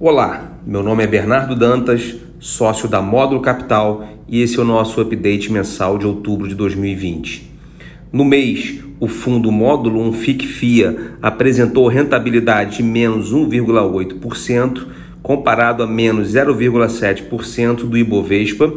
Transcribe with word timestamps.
Olá, 0.00 0.60
meu 0.64 0.80
nome 0.80 1.02
é 1.02 1.08
Bernardo 1.08 1.56
Dantas, 1.56 2.14
sócio 2.38 2.88
da 2.88 3.02
Módulo 3.02 3.42
Capital 3.42 4.08
e 4.28 4.40
esse 4.40 4.56
é 4.56 4.62
o 4.62 4.64
nosso 4.64 5.00
update 5.00 5.50
mensal 5.50 5.98
de 5.98 6.06
outubro 6.06 6.46
de 6.46 6.54
2020. 6.54 7.50
No 8.12 8.24
mês, 8.24 8.78
o 9.00 9.08
fundo 9.08 9.50
Módulo 9.50 10.00
1 10.02 10.12
FIC-FIA 10.12 11.16
apresentou 11.20 11.88
rentabilidade 11.88 12.76
de 12.76 12.84
menos 12.84 13.34
1,8%, 13.34 14.86
comparado 15.20 15.82
a 15.82 15.86
menos 15.88 16.32
0,7% 16.32 17.78
do 17.78 17.98
Ibovespa 17.98 18.72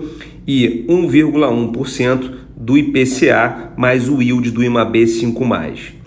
e 0.47 0.87
1,1% 0.89 2.31
do 2.57 2.75
IPCA 2.75 3.73
mais 3.77 4.09
o 4.09 4.23
yield 4.23 4.49
do 4.49 4.63
IMAB 4.63 4.95
5+. 5.03 6.00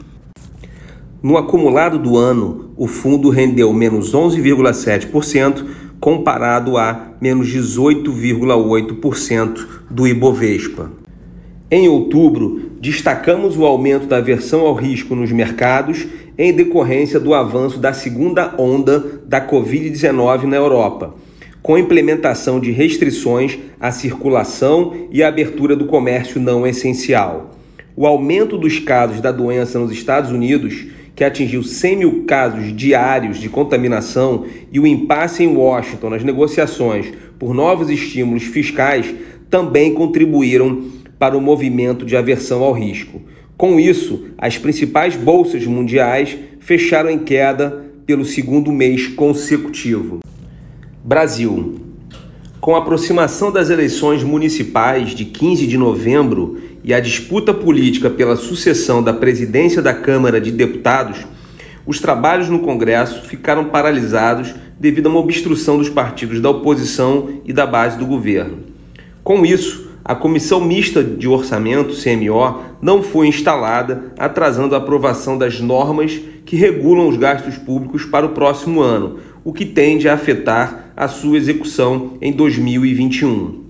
No 1.25 1.36
acumulado 1.38 1.98
do 1.98 2.16
ano, 2.18 2.70
o 2.77 2.86
fundo 2.86 3.30
rendeu 3.30 3.72
menos 3.72 4.12
11,7%, 4.12 5.64
comparado 5.98 6.76
a 6.76 7.14
menos 7.18 7.49
18,8% 7.49 9.66
do 9.89 10.07
Ibovespa. 10.07 10.93
Em 11.71 11.89
outubro, 11.89 12.72
destacamos 12.79 13.57
o 13.57 13.64
aumento 13.64 14.07
da 14.07 14.18
aversão 14.18 14.66
ao 14.66 14.75
risco 14.75 15.14
nos 15.14 15.32
mercados 15.32 16.07
em 16.36 16.52
decorrência 16.52 17.18
do 17.18 17.32
avanço 17.32 17.79
da 17.79 17.94
segunda 17.94 18.54
onda 18.58 19.22
da 19.27 19.41
Covid-19 19.41 20.43
na 20.43 20.57
Europa, 20.57 21.14
com 21.63 21.79
implementação 21.79 22.61
de 22.61 22.71
restrições 22.71 23.58
à 23.80 23.91
circulação 23.91 24.93
e 25.11 25.22
à 25.22 25.29
abertura 25.29 25.75
do 25.75 25.86
comércio 25.86 26.38
não 26.38 26.66
essencial. 26.66 27.52
O 27.96 28.07
aumento 28.07 28.58
dos 28.58 28.79
casos 28.79 29.22
da 29.22 29.32
doença 29.32 29.79
nos 29.79 29.91
Estados 29.91 30.30
Unidos 30.30 30.85
que 31.14 31.23
atingiu 31.23 31.63
100 31.63 31.96
mil 31.96 32.25
casos 32.25 32.75
diários 32.75 33.39
de 33.39 33.48
contaminação, 33.48 34.47
e 34.72 34.81
o 34.81 34.86
impasse 34.86 35.45
em 35.45 35.56
Washington 35.56 36.11
nas 36.11 36.25
negociações 36.25 37.12
por 37.39 37.55
novos 37.55 37.89
estímulos 37.91 38.44
fiscais 38.44 39.14
também 39.48 39.94
contribuíram 39.94 40.84
para 41.19 41.36
o 41.36 41.41
movimento 41.41 42.05
de 42.05 42.16
aversão 42.16 42.62
ao 42.62 42.72
risco. 42.72 43.22
Com 43.56 43.78
isso, 43.78 44.27
as 44.36 44.58
principais 44.58 45.14
bolsas 45.14 45.64
mundiais 45.64 46.36
fecharam 46.58 47.08
em 47.08 47.19
queda 47.19 47.84
pelo 48.05 48.25
segundo 48.25 48.72
mês 48.72 49.06
consecutivo. 49.06 50.20
Brasil. 51.05 51.83
Com 52.64 52.74
a 52.74 52.78
aproximação 52.78 53.52
das 53.52 53.68
eleições 53.68 54.24
municipais 54.24 55.10
de 55.10 55.26
15 55.26 55.66
de 55.66 55.76
novembro 55.76 56.58
e 56.82 56.94
a 56.94 56.98
disputa 56.98 57.52
política 57.52 58.08
pela 58.08 58.36
sucessão 58.36 59.02
da 59.02 59.12
presidência 59.12 59.82
da 59.82 59.92
Câmara 59.92 60.40
de 60.40 60.50
Deputados, 60.50 61.26
os 61.84 62.00
trabalhos 62.00 62.48
no 62.48 62.60
Congresso 62.60 63.28
ficaram 63.28 63.66
paralisados 63.66 64.54
devido 64.80 65.08
a 65.08 65.10
uma 65.10 65.20
obstrução 65.20 65.76
dos 65.76 65.90
partidos 65.90 66.40
da 66.40 66.48
oposição 66.48 67.42
e 67.44 67.52
da 67.52 67.66
base 67.66 67.98
do 67.98 68.06
governo. 68.06 68.60
Com 69.22 69.44
isso, 69.44 69.83
a 70.05 70.14
Comissão 70.14 70.60
Mista 70.60 71.02
de 71.02 71.27
Orçamento, 71.27 71.94
CMO, 71.94 72.60
não 72.83 73.02
foi 73.02 73.27
instalada, 73.27 74.12
atrasando 74.19 74.74
a 74.74 74.78
aprovação 74.78 75.38
das 75.38 75.60
normas 75.60 76.20
que 76.44 76.56
regulam 76.56 77.08
os 77.08 77.16
gastos 77.16 77.56
públicos 77.56 78.05
para 78.05 78.27
o 78.27 78.30
próximo 78.30 78.82
ano, 78.82 79.19
o 79.42 79.50
que 79.50 79.64
tende 79.64 80.06
a 80.06 80.12
afetar 80.12 80.92
a 80.94 81.08
sua 81.08 81.38
execução 81.38 82.19
em 82.20 82.32
2021. 82.32 83.64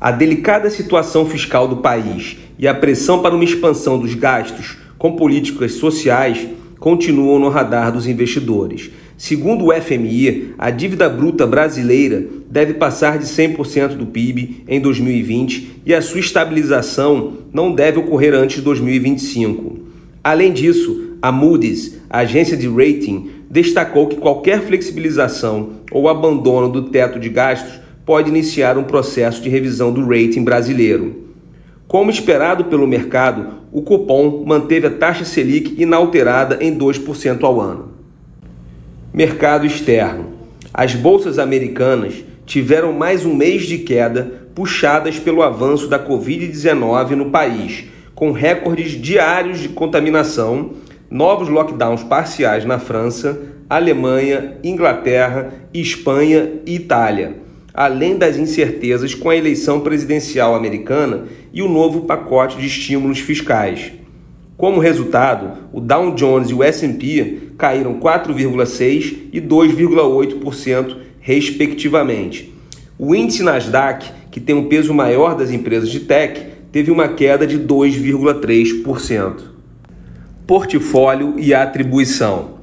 A 0.00 0.12
delicada 0.12 0.70
situação 0.70 1.26
fiscal 1.26 1.66
do 1.66 1.78
país 1.78 2.36
e 2.56 2.68
a 2.68 2.74
pressão 2.74 3.20
para 3.20 3.34
uma 3.34 3.44
expansão 3.44 3.98
dos 3.98 4.14
gastos 4.14 4.78
com 4.96 5.16
políticas 5.16 5.72
sociais 5.72 6.46
continuam 6.78 7.40
no 7.40 7.48
radar 7.48 7.90
dos 7.90 8.06
investidores. 8.06 8.90
Segundo 9.20 9.66
o 9.66 9.70
FMI, 9.70 10.54
a 10.56 10.70
dívida 10.70 11.06
bruta 11.06 11.46
brasileira 11.46 12.24
deve 12.50 12.72
passar 12.72 13.18
de 13.18 13.26
100% 13.26 13.88
do 13.88 14.06
PIB 14.06 14.64
em 14.66 14.80
2020 14.80 15.82
e 15.84 15.92
a 15.92 16.00
sua 16.00 16.20
estabilização 16.20 17.34
não 17.52 17.70
deve 17.70 17.98
ocorrer 17.98 18.32
antes 18.32 18.56
de 18.56 18.62
2025. 18.62 19.78
Além 20.24 20.54
disso, 20.54 21.18
a 21.20 21.30
Moody's, 21.30 21.98
a 22.08 22.20
agência 22.20 22.56
de 22.56 22.66
rating, 22.66 23.30
destacou 23.50 24.06
que 24.06 24.16
qualquer 24.16 24.62
flexibilização 24.62 25.72
ou 25.92 26.08
abandono 26.08 26.70
do 26.70 26.84
teto 26.84 27.20
de 27.20 27.28
gastos 27.28 27.78
pode 28.06 28.30
iniciar 28.30 28.78
um 28.78 28.84
processo 28.84 29.42
de 29.42 29.50
revisão 29.50 29.92
do 29.92 30.00
rating 30.08 30.42
brasileiro. 30.42 31.26
Como 31.86 32.10
esperado 32.10 32.64
pelo 32.64 32.88
mercado, 32.88 33.48
o 33.70 33.82
cupom 33.82 34.44
manteve 34.46 34.86
a 34.86 34.90
taxa 34.90 35.26
Selic 35.26 35.74
inalterada 35.76 36.56
em 36.62 36.74
2% 36.74 37.44
ao 37.44 37.60
ano. 37.60 37.99
Mercado 39.12 39.66
externo. 39.66 40.34
As 40.72 40.94
bolsas 40.94 41.38
americanas 41.38 42.24
tiveram 42.46 42.92
mais 42.92 43.26
um 43.26 43.34
mês 43.34 43.62
de 43.62 43.78
queda 43.78 44.48
puxadas 44.54 45.18
pelo 45.18 45.42
avanço 45.42 45.88
da 45.88 45.98
Covid-19 45.98 47.10
no 47.10 47.30
país, 47.30 47.84
com 48.14 48.32
recordes 48.32 48.92
diários 48.92 49.58
de 49.58 49.68
contaminação, 49.68 50.72
novos 51.10 51.48
lockdowns 51.48 52.04
parciais 52.04 52.64
na 52.64 52.78
França, 52.78 53.40
Alemanha, 53.68 54.58
Inglaterra, 54.62 55.52
Espanha 55.72 56.60
e 56.64 56.76
Itália 56.76 57.50
além 57.72 58.16
das 58.16 58.36
incertezas 58.36 59.14
com 59.14 59.30
a 59.30 59.36
eleição 59.36 59.80
presidencial 59.80 60.54
americana 60.54 61.24
e 61.52 61.62
o 61.62 61.68
novo 61.68 62.02
pacote 62.02 62.58
de 62.58 62.66
estímulos 62.66 63.20
fiscais. 63.20 63.92
Como 64.60 64.78
resultado, 64.78 65.52
o 65.72 65.80
Dow 65.80 66.14
Jones 66.14 66.50
e 66.50 66.54
o 66.54 66.62
S&P 66.62 67.52
caíram 67.56 67.98
4,6% 67.98 69.30
e 69.32 69.40
2,8%, 69.40 70.96
respectivamente. 71.18 72.52
O 72.98 73.14
índice 73.14 73.42
Nasdaq, 73.42 74.12
que 74.30 74.38
tem 74.38 74.54
um 74.54 74.68
peso 74.68 74.92
maior 74.92 75.34
das 75.34 75.50
empresas 75.50 75.88
de 75.88 76.00
tech, 76.00 76.44
teve 76.70 76.90
uma 76.90 77.08
queda 77.08 77.46
de 77.46 77.58
2,3%. 77.58 79.44
Portfólio 80.46 81.36
e 81.38 81.54
atribuição. 81.54 82.58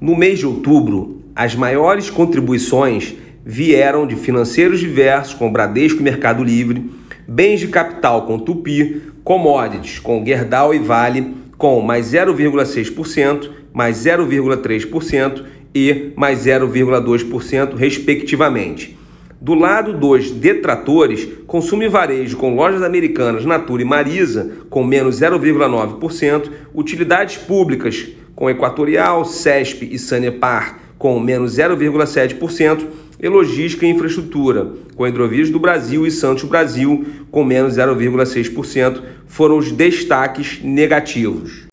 No 0.00 0.14
mês 0.14 0.38
de 0.38 0.46
outubro, 0.46 1.20
as 1.34 1.56
maiores 1.56 2.08
contribuições 2.08 3.16
vieram 3.44 4.06
de 4.06 4.14
financeiros 4.14 4.78
diversos 4.78 5.34
com 5.34 5.50
Bradesco 5.50 5.98
e 5.98 6.04
Mercado 6.04 6.44
Livre, 6.44 6.92
bens 7.26 7.58
de 7.58 7.66
capital 7.66 8.24
com 8.24 8.38
Tupi, 8.38 9.02
commodities 9.24 9.98
com 9.98 10.24
Gerdau 10.24 10.72
e 10.72 10.78
Vale 10.78 11.39
com 11.60 11.78
mais 11.82 12.06
0,6%, 12.10 13.50
mais 13.70 13.98
0,3% 13.98 15.44
e 15.74 16.10
mais 16.16 16.46
0,2%, 16.46 17.74
respectivamente. 17.74 18.96
Do 19.38 19.52
lado 19.52 19.92
dos 19.92 20.30
detratores, 20.30 21.28
consumo 21.46 21.82
e 21.82 21.88
varejo 21.88 22.38
com 22.38 22.54
lojas 22.54 22.82
americanas 22.82 23.44
Natura 23.44 23.82
e 23.82 23.84
Marisa 23.84 24.52
com 24.70 24.82
menos 24.82 25.20
0,9%, 25.20 26.50
utilidades 26.74 27.36
públicas 27.36 28.08
com 28.34 28.48
Equatorial, 28.48 29.26
CESP 29.26 29.86
e 29.92 29.98
Sanepar 29.98 30.80
com 30.96 31.20
menos 31.20 31.58
0,7%, 31.58 32.86
e 33.22 33.28
logística 33.28 33.84
e 33.84 33.90
infraestrutura, 33.90 34.72
com 34.96 35.06
Hidrovias 35.06 35.50
do 35.50 35.58
Brasil 35.58 36.06
e 36.06 36.10
Santos 36.10 36.44
Brasil, 36.44 37.06
com 37.30 37.44
menos 37.44 37.74
0,6%, 37.74 39.02
foram 39.26 39.58
os 39.58 39.70
destaques 39.70 40.60
negativos. 40.62 41.68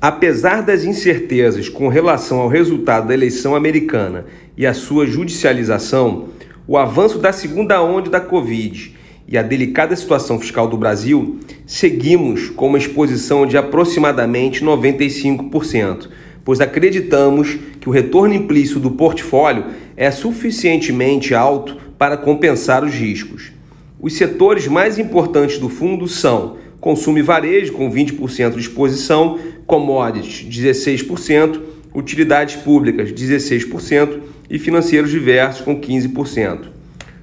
Apesar 0.00 0.60
das 0.60 0.84
incertezas 0.84 1.68
com 1.68 1.88
relação 1.88 2.40
ao 2.40 2.48
resultado 2.48 3.08
da 3.08 3.14
eleição 3.14 3.56
americana 3.56 4.26
e 4.56 4.66
a 4.66 4.74
sua 4.74 5.06
judicialização, 5.06 6.28
o 6.66 6.76
avanço 6.76 7.18
da 7.18 7.32
segunda 7.32 7.82
onda 7.82 8.10
da 8.10 8.20
Covid 8.20 8.94
e 9.26 9.38
a 9.38 9.42
delicada 9.42 9.96
situação 9.96 10.38
fiscal 10.38 10.68
do 10.68 10.76
Brasil, 10.76 11.40
seguimos 11.66 12.50
com 12.50 12.66
uma 12.66 12.76
exposição 12.76 13.46
de 13.46 13.56
aproximadamente 13.56 14.62
95% 14.62 16.08
pois 16.44 16.60
acreditamos 16.60 17.58
que 17.80 17.88
o 17.88 17.92
retorno 17.92 18.34
implícito 18.34 18.78
do 18.78 18.90
portfólio 18.90 19.64
é 19.96 20.10
suficientemente 20.10 21.34
alto 21.34 21.76
para 21.98 22.16
compensar 22.16 22.84
os 22.84 22.92
riscos. 22.92 23.52
Os 23.98 24.14
setores 24.14 24.68
mais 24.68 24.98
importantes 24.98 25.58
do 25.58 25.68
fundo 25.68 26.06
são 26.06 26.58
consumo 26.80 27.18
e 27.18 27.22
varejo, 27.22 27.72
com 27.72 27.90
20% 27.90 28.52
de 28.52 28.60
exposição, 28.60 29.38
commodities, 29.66 30.46
16%, 30.46 31.58
utilidades 31.94 32.56
públicas, 32.56 33.10
16% 33.10 34.18
e 34.50 34.58
financeiros 34.58 35.10
diversos, 35.10 35.62
com 35.62 35.80
15%. 35.80 36.66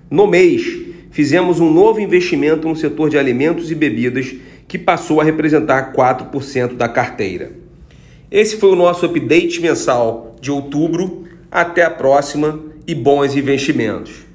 No 0.10 0.26
mês, 0.26 0.80
fizemos 1.12 1.60
um 1.60 1.72
novo 1.72 2.00
investimento 2.00 2.68
no 2.68 2.76
setor 2.76 3.12
de 3.12 3.20
alimentos 3.20 3.70
e 3.70 3.76
bebidas, 3.76 4.34
que 4.68 4.80
passou 4.80 5.22
a 5.22 5.24
representar 5.24 5.94
4% 5.94 6.74
da 6.76 6.90
carteira. 6.90 7.61
Esse 8.32 8.56
foi 8.56 8.70
o 8.70 8.76
nosso 8.78 9.06
update 9.06 9.60
mensal 9.60 10.38
de 10.40 10.50
outubro. 10.50 11.26
Até 11.52 11.84
a 11.84 11.92
próxima 11.92 12.64
e 12.88 12.96
bons 12.96 13.36
investimentos. 13.36 14.31